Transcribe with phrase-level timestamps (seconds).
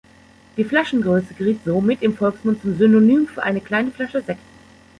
[0.57, 4.41] Die Flaschen-Größe geriet somit im Volksmund zum Synonym für eine kleine Flasche Sekt.